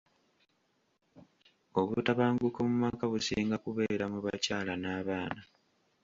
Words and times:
Obutabanguko 1.79 2.59
mu 2.69 2.75
maka 2.83 3.03
businga 3.11 3.55
kubeera 3.63 4.05
mu 4.13 4.19
bakyala 4.25 4.73
n'abaana. 4.81 5.41